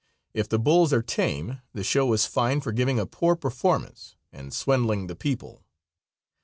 [0.33, 4.51] If the bulls are tame the show is fined for giving a poor performance and
[4.51, 5.63] swindling the people.